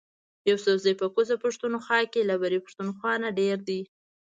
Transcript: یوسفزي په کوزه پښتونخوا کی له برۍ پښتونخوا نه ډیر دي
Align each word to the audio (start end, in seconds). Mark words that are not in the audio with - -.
یوسفزي 0.49 0.93
په 1.01 1.07
کوزه 1.13 1.35
پښتونخوا 1.43 1.99
کی 2.13 2.21
له 2.29 2.35
برۍ 2.41 2.59
پښتونخوا 2.65 3.13
نه 3.23 3.29
ډیر 3.39 3.57
دي 3.67 3.81